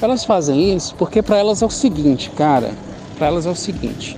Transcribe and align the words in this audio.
Elas 0.00 0.24
fazem 0.24 0.74
isso 0.74 0.94
porque 0.94 1.22
para 1.22 1.38
elas 1.38 1.60
é 1.60 1.66
o 1.66 1.70
seguinte, 1.70 2.30
cara. 2.30 2.70
Para 3.16 3.26
elas 3.26 3.46
é 3.46 3.50
o 3.50 3.56
seguinte. 3.56 4.16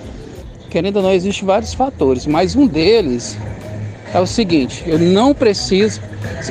Querendo 0.69 0.97
ou 0.97 1.03
não, 1.03 1.11
existem 1.11 1.45
vários 1.45 1.73
fatores, 1.73 2.25
mas 2.25 2.55
um 2.55 2.67
deles 2.67 3.37
é 4.13 4.19
o 4.19 4.27
seguinte: 4.27 4.83
eu 4.85 4.99
não 4.99 5.33
preciso. 5.33 5.99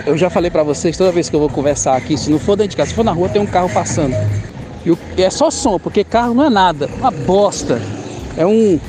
Eu 0.04 0.16
já 0.18 0.29
falei 0.29 0.50
para 0.50 0.62
vocês 0.62 0.96
toda 0.96 1.12
vez 1.12 1.30
que 1.30 1.36
eu 1.36 1.40
vou 1.40 1.48
conversar 1.48 1.96
aqui, 1.96 2.16
se 2.16 2.30
não 2.30 2.38
for 2.38 2.56
dentro 2.56 2.70
de 2.70 2.77
casa, 2.77 2.90
se 2.90 2.96
for 2.96 3.04
na 3.04 3.12
rua, 3.12 3.29
tem 3.29 3.40
um 3.40 3.46
carro 3.46 3.70
passando. 3.72 4.14
E 4.84 5.22
é 5.22 5.30
só 5.30 5.50
som, 5.50 5.78
porque 5.78 6.02
carro 6.02 6.34
não 6.34 6.44
é 6.44 6.50
nada, 6.50 6.88
uma 6.98 7.10
bosta. 7.10 7.80
É 8.36 8.46
um 8.46 8.80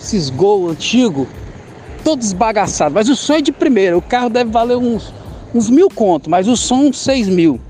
esses 0.00 0.30
gol 0.30 0.70
antigo, 0.70 1.26
todo 2.02 2.22
esbagaçado. 2.22 2.94
Mas 2.94 3.08
o 3.08 3.16
som 3.16 3.34
é 3.34 3.40
de 3.40 3.52
primeira. 3.52 3.96
O 3.96 4.02
carro 4.02 4.28
deve 4.28 4.50
valer 4.50 4.76
uns, 4.76 5.12
uns 5.54 5.68
mil 5.68 5.88
contos, 5.88 6.28
mas 6.28 6.48
o 6.48 6.56
som 6.56 6.92
seis 6.92 7.28
mil. 7.28 7.60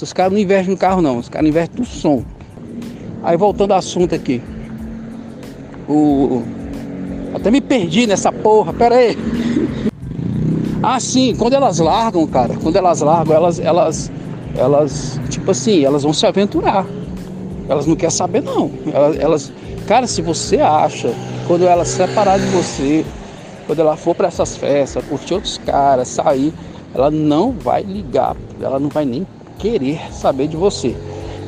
Os 0.00 0.12
caras 0.12 0.32
não 0.32 0.38
investem 0.38 0.74
no 0.74 0.78
carro 0.78 1.00
não, 1.00 1.18
os 1.18 1.28
caras 1.28 1.48
investem 1.48 1.80
no 1.80 1.86
som. 1.86 2.22
Aí 3.22 3.36
voltando 3.36 3.72
ao 3.72 3.78
assunto 3.78 4.14
aqui. 4.14 4.42
O. 5.88 6.42
Até 7.34 7.50
me 7.50 7.60
perdi 7.60 8.06
nessa 8.06 8.30
porra, 8.30 8.72
pera 8.72 8.96
aí. 8.96 9.16
Ah 10.86 11.00
sim, 11.00 11.34
quando 11.34 11.54
elas 11.54 11.78
largam, 11.78 12.26
cara, 12.26 12.56
quando 12.62 12.76
elas 12.76 13.00
largam, 13.00 13.34
elas, 13.34 13.58
elas, 13.58 14.12
elas, 14.54 15.18
tipo 15.30 15.50
assim, 15.50 15.82
elas 15.82 16.02
vão 16.02 16.12
se 16.12 16.26
aventurar. 16.26 16.84
Elas 17.66 17.86
não 17.86 17.96
querem 17.96 18.14
saber 18.14 18.42
não. 18.42 18.70
Elas, 18.92 19.18
elas 19.18 19.52
cara, 19.86 20.06
se 20.06 20.20
você 20.20 20.58
acha, 20.58 21.10
quando 21.46 21.66
ela 21.66 21.86
se 21.86 21.96
separar 21.96 22.38
de 22.38 22.44
você, 22.48 23.02
quando 23.66 23.80
ela 23.80 23.96
for 23.96 24.14
para 24.14 24.28
essas 24.28 24.58
festas, 24.58 25.02
curtir 25.06 25.32
outros 25.32 25.56
caras, 25.56 26.08
sair, 26.08 26.52
ela 26.94 27.10
não 27.10 27.52
vai 27.52 27.82
ligar, 27.82 28.36
ela 28.60 28.78
não 28.78 28.90
vai 28.90 29.06
nem 29.06 29.26
querer 29.58 30.12
saber 30.12 30.48
de 30.48 30.56
você. 30.56 30.96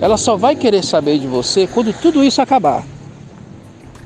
Ela 0.01 0.17
só 0.17 0.37
vai 0.37 0.55
querer 0.55 0.85
saber 0.85 1.19
de 1.19 1.27
você 1.27 1.67
quando 1.67 1.93
tudo 1.93 2.23
isso 2.23 2.41
acabar. 2.43 2.85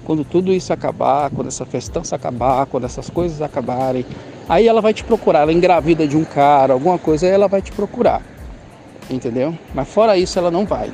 Quando 0.05 0.25
tudo 0.25 0.53
isso 0.53 0.73
acabar, 0.73 1.31
quando 1.31 1.49
essa 1.49 1.65
festança 1.65 2.17
acabar, 2.17 2.67
quando 2.67 2.85
essas 2.85 3.11
coisas 3.11 3.41
acabarem, 3.43 4.05
aí 4.49 4.67
ela 4.67 4.81
vai 4.81 4.93
te 4.95 5.05
procurar. 5.05 5.41
Ela 5.41 5.53
engravida 5.53 6.07
de 6.07 6.17
um 6.17 6.25
cara, 6.25 6.73
alguma 6.73 6.99
coisa, 6.99 7.27
aí 7.27 7.33
ela 7.33 7.49
vai 7.49 7.63
te 7.63 7.73
procurar. 7.73 8.23
Entendeu? 9.09 9.57
Mas 9.75 9.89
fora 9.89 10.17
isso, 10.17 10.39
ela 10.39 10.51
não 10.51 10.65
vai. 10.65 10.93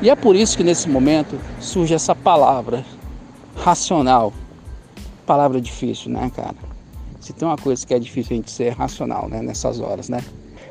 E 0.00 0.10
é 0.10 0.16
por 0.16 0.34
isso 0.34 0.56
que 0.56 0.64
nesse 0.64 0.88
momento 0.88 1.38
surge 1.60 1.94
essa 1.94 2.14
palavra 2.14 2.84
racional. 3.56 4.32
Palavra 5.24 5.60
difícil, 5.60 6.10
né, 6.10 6.30
cara? 6.34 6.56
Se 7.20 7.32
tem 7.32 7.46
uma 7.46 7.56
coisa 7.56 7.86
que 7.86 7.94
é 7.94 7.98
difícil 8.00 8.34
a 8.34 8.36
gente 8.36 8.50
ser 8.50 8.70
racional, 8.70 9.28
né, 9.28 9.40
nessas 9.40 9.78
horas, 9.78 10.08
né? 10.08 10.20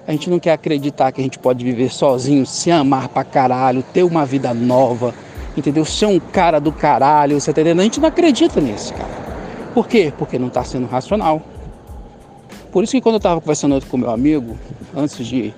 A 0.08 0.12
gente 0.12 0.30
não 0.30 0.40
quer 0.40 0.54
acreditar 0.54 1.12
que 1.12 1.22
a 1.22 1.24
gente 1.24 1.38
pode 1.38 1.64
viver 1.64 1.92
sozinho, 1.92 2.46
se 2.46 2.72
amar 2.72 3.08
pra 3.10 3.24
caralho, 3.24 3.84
ter 3.84 4.04
uma 4.04 4.26
vida 4.26 4.54
nova, 4.54 5.14
entendeu? 5.56 5.86
Ser 5.86 6.08
um 6.08 6.20
cara 6.20 6.60
do 6.60 6.72
caralho, 6.72 7.40
você 7.40 7.54
tá 7.54 7.62
entendendo? 7.62 7.82
A 7.82 7.84
gente 7.84 8.00
não 8.00 8.10
acredita 8.10 8.60
nisso, 8.60 8.94
cara. 8.94 9.22
Por 9.74 9.88
quê? 9.88 10.12
Porque 10.18 10.40
não 10.40 10.50
tá 10.50 10.64
sendo 10.64 10.88
racional. 10.88 11.42
Por 12.72 12.84
isso 12.84 12.94
que 12.94 13.02
quando 13.02 13.16
eu 13.16 13.20
tava 13.20 13.40
conversando 13.40 13.80
com 13.86 13.98
meu 13.98 14.10
amigo, 14.10 14.58
antes 14.96 15.26
de, 15.26 15.54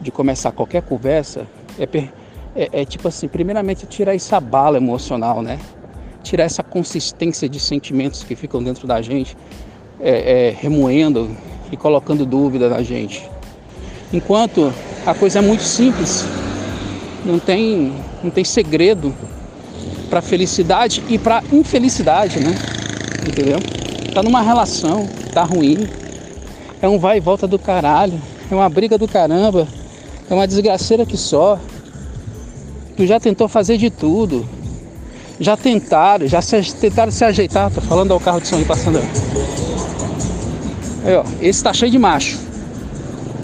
de 0.00 0.10
começar 0.10 0.52
qualquer 0.52 0.82
conversa, 0.82 1.46
é, 1.78 1.84
é, 2.54 2.82
é 2.82 2.84
tipo 2.84 3.08
assim, 3.08 3.28
primeiramente 3.28 3.86
tirar 3.86 4.14
essa 4.14 4.40
bala 4.40 4.76
emocional, 4.76 5.42
né? 5.42 5.58
Tirar 6.22 6.44
essa 6.44 6.62
consistência 6.62 7.48
de 7.48 7.58
sentimentos 7.60 8.24
que 8.24 8.34
ficam 8.34 8.62
dentro 8.62 8.86
da 8.86 9.00
gente, 9.00 9.36
é, 10.00 10.48
é, 10.48 10.50
remoendo 10.50 11.30
e 11.70 11.76
colocando 11.76 12.26
dúvida 12.26 12.68
na 12.68 12.82
gente. 12.82 13.28
Enquanto 14.12 14.72
a 15.04 15.14
coisa 15.14 15.38
é 15.40 15.42
muito 15.42 15.62
simples, 15.62 16.24
não 17.24 17.38
tem, 17.38 17.92
não 18.22 18.30
tem 18.30 18.44
segredo 18.44 19.14
para 20.08 20.22
felicidade 20.22 21.02
e 21.08 21.18
para 21.18 21.42
infelicidade, 21.52 22.38
né? 22.40 22.54
Entendeu? 23.26 23.58
Tá 24.14 24.22
numa 24.22 24.40
relação, 24.40 25.08
tá 25.32 25.42
ruim, 25.42 25.88
é 26.80 26.88
um 26.88 26.98
vai 26.98 27.18
e 27.18 27.20
volta 27.20 27.46
do 27.46 27.58
caralho, 27.58 28.20
é 28.50 28.54
uma 28.54 28.68
briga 28.68 28.96
do 28.96 29.08
caramba, 29.08 29.66
é 30.30 30.34
uma 30.34 30.46
desgraceira 30.46 31.04
que 31.04 31.16
só. 31.16 31.58
Tu 32.96 33.06
já 33.06 33.20
tentou 33.20 33.48
fazer 33.48 33.76
de 33.76 33.90
tudo. 33.90 34.48
Já 35.38 35.56
tentaram, 35.56 36.26
já 36.26 36.40
se, 36.40 36.62
tentaram 36.74 37.12
se 37.12 37.22
ajeitar. 37.24 37.70
Tô 37.70 37.80
falando 37.82 38.12
ao 38.12 38.18
carro 38.18 38.40
de 38.40 38.48
som 38.48 38.56
aí 38.56 38.64
passando. 38.64 38.98
Aí, 41.04 41.14
ó, 41.14 41.24
esse 41.42 41.62
tá 41.62 41.74
cheio 41.74 41.92
de 41.92 41.98
macho. 41.98 42.45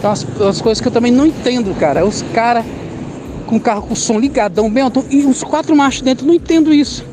Então 0.03 0.11
as, 0.11 0.27
as 0.41 0.61
coisas 0.61 0.81
que 0.81 0.89
eu 0.89 0.91
também 0.91 1.13
não 1.13 1.25
entendo, 1.25 1.73
cara. 1.79 2.01
É 2.01 2.03
os 2.03 2.23
caras 2.35 2.65
com 3.47 3.55
o 3.55 3.61
carro 3.61 3.83
com 3.83 3.93
o 3.93 3.97
som 3.97 4.19
ligadão, 4.19 4.69
bem 4.69 4.83
alto, 4.83 5.05
e 5.09 5.25
os 5.25 5.45
quatro 5.45 5.77
machos 5.77 6.03
dentro, 6.03 6.27
não 6.27 6.35
entendo 6.35 6.75
isso. 6.75 7.07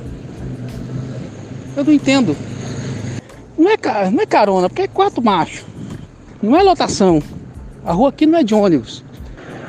Eu 1.78 1.84
não 1.84 1.94
entendo. 1.94 2.36
Não 3.56 3.70
é, 3.70 3.78
não 4.10 4.24
é 4.24 4.26
carona, 4.26 4.70
porque 4.70 4.82
é 4.82 4.88
quatro 4.88 5.24
machos. 5.24 5.64
Não 6.42 6.58
é 6.58 6.64
lotação. 6.64 7.22
A 7.86 7.94
rua 7.94 8.10
aqui 8.10 8.26
não 8.26 8.40
é 8.40 8.44
de 8.44 8.56
ônibus. 8.56 9.04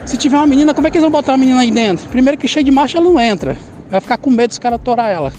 Se 0.06 0.16
tiver 0.16 0.38
uma 0.38 0.46
menina, 0.46 0.72
como 0.72 0.86
é 0.86 0.90
que 0.90 0.96
eles 0.96 1.02
vão 1.02 1.10
botar 1.10 1.32
uma 1.32 1.38
menina 1.38 1.60
aí 1.60 1.70
dentro? 1.70 2.08
Primeiro 2.08 2.38
que 2.38 2.48
cheio 2.48 2.64
de 2.64 2.70
marcha 2.70 2.96
ela 2.96 3.04
não 3.04 3.20
entra. 3.20 3.54
Vai 3.90 4.00
ficar 4.00 4.16
com 4.16 4.30
medo 4.30 4.48
dos 4.48 4.58
caras 4.58 4.80
atorar 4.80 5.10
ela. 5.10 5.30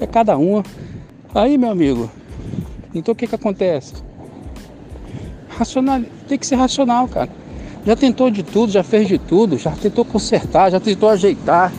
É 0.00 0.06
cada 0.06 0.38
uma. 0.38 0.62
Aí, 1.34 1.58
meu 1.58 1.70
amigo. 1.70 2.10
Então 2.94 3.12
o 3.12 3.14
que 3.14 3.26
que 3.26 3.34
acontece? 3.34 4.08
Racional, 5.60 6.00
tem 6.26 6.38
que 6.38 6.46
ser 6.46 6.54
racional, 6.54 7.06
cara. 7.06 7.28
Já 7.84 7.94
tentou 7.94 8.30
de 8.30 8.42
tudo, 8.42 8.72
já 8.72 8.82
fez 8.82 9.06
de 9.06 9.18
tudo, 9.18 9.58
já 9.58 9.70
tentou 9.72 10.06
consertar, 10.06 10.70
já 10.70 10.80
tentou 10.80 11.10
ajeitar, 11.10 11.70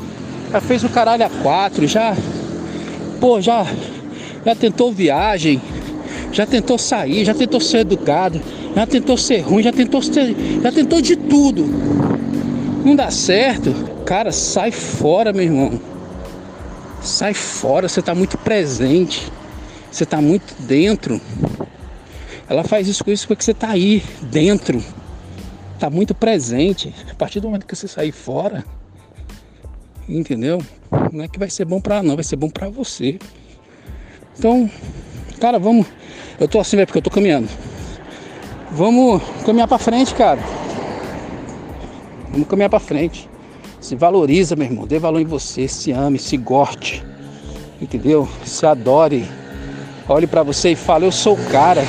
já 0.51 0.61
fez 0.61 0.83
o 0.83 0.89
caralho 0.89 1.25
a 1.25 1.29
quatro, 1.41 1.87
já. 1.87 2.15
Pô, 3.19 3.41
já. 3.41 3.65
Já 4.45 4.53
tentou 4.53 4.91
viagem, 4.93 5.59
já 6.31 6.45
tentou 6.45 6.77
sair, 6.77 7.25
já 7.25 7.33
tentou 7.33 7.59
ser 7.59 7.79
educado, 7.79 8.39
já 8.75 8.85
tentou 8.85 9.17
ser 9.17 9.39
ruim, 9.39 9.63
já 9.63 9.73
tentou 9.73 9.99
ser, 10.03 10.35
já 10.61 10.71
tentou 10.71 11.01
de 11.01 11.15
tudo. 11.15 11.65
Não 12.85 12.95
dá 12.95 13.09
certo, 13.09 13.73
cara, 14.05 14.31
sai 14.31 14.69
fora, 14.69 15.33
meu 15.33 15.43
irmão. 15.43 15.79
Sai 17.01 17.33
fora, 17.33 17.89
você 17.89 17.99
está 17.99 18.13
muito 18.13 18.37
presente, 18.37 19.27
você 19.91 20.03
está 20.03 20.21
muito 20.21 20.53
dentro. 20.59 21.19
Ela 22.51 22.65
faz 22.65 22.85
isso 22.85 23.05
com 23.05 23.11
isso 23.11 23.25
porque 23.29 23.45
você 23.45 23.51
está 23.51 23.69
aí 23.69 24.03
dentro, 24.23 24.83
está 25.73 25.89
muito 25.89 26.13
presente. 26.13 26.93
A 27.09 27.15
partir 27.15 27.39
do 27.39 27.47
momento 27.47 27.65
que 27.65 27.73
você 27.73 27.87
sair 27.87 28.11
fora, 28.11 28.65
entendeu? 30.09 30.61
Não 31.13 31.23
é 31.23 31.29
que 31.29 31.39
vai 31.39 31.49
ser 31.49 31.63
bom 31.63 31.79
para 31.79 32.03
não, 32.03 32.15
vai 32.15 32.25
ser 32.25 32.35
bom 32.35 32.49
para 32.49 32.67
você. 32.67 33.17
Então, 34.37 34.69
cara, 35.39 35.57
vamos. 35.57 35.87
Eu 36.37 36.45
tô 36.45 36.59
assim, 36.59 36.77
é 36.77 36.85
porque 36.85 36.97
eu 36.97 37.01
tô 37.01 37.09
caminhando. 37.09 37.47
Vamos 38.69 39.21
caminhar 39.45 39.69
para 39.69 39.77
frente, 39.77 40.13
cara. 40.13 40.41
Vamos 42.31 42.49
caminhar 42.49 42.69
para 42.69 42.81
frente. 42.81 43.29
Se 43.79 43.95
valoriza, 43.95 44.57
meu 44.57 44.65
irmão. 44.67 44.85
Dê 44.85 44.99
valor 44.99 45.21
em 45.21 45.25
você. 45.25 45.69
Se 45.69 45.93
ame, 45.93 46.19
se 46.19 46.35
goste. 46.35 47.01
Entendeu? 47.81 48.27
Se 48.43 48.65
adore. 48.65 49.25
Olhe 50.09 50.27
para 50.27 50.43
você 50.43 50.71
e 50.71 50.75
fale: 50.75 51.05
Eu 51.05 51.13
sou 51.13 51.35
o 51.35 51.45
cara. 51.45 51.83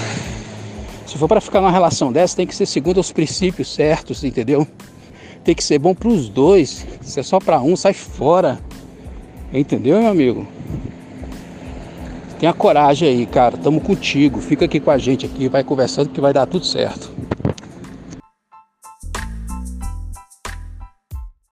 Se 1.13 1.19
for 1.19 1.29
para 1.29 1.43
ficar 1.43 1.61
numa 1.61 1.71
relação 1.71 2.11
dessa, 2.11 2.35
tem 2.35 2.47
que 2.47 2.57
ser 2.57 2.65
segundo 2.65 2.99
os 2.99 3.13
princípios 3.13 3.75
certos, 3.75 4.25
entendeu? 4.25 4.67
Tem 5.45 5.55
que 5.55 5.63
ser 5.63 5.79
bom 5.79 5.95
para 5.95 6.09
os 6.09 6.27
dois. 6.27 6.87
Se 7.03 7.21
é 7.21 7.23
só 7.23 7.39
para 7.39 7.61
um, 7.61 7.77
sai 7.77 7.93
fora. 7.93 8.59
Entendeu, 9.53 10.01
meu 10.01 10.11
amigo? 10.11 10.49
Tenha 12.41 12.55
coragem 12.55 13.11
aí, 13.11 13.27
cara. 13.27 13.59
Tamo 13.59 13.79
contigo. 13.79 14.41
Fica 14.41 14.65
aqui 14.65 14.81
com 14.81 14.91
a 14.91 14.97
gente 14.97 15.27
aqui, 15.27 15.49
vai 15.49 15.63
conversando 15.63 16.09
que 16.09 16.19
vai 16.19 16.33
dar 16.33 16.47
tudo 16.47 16.65
certo. 16.65 17.13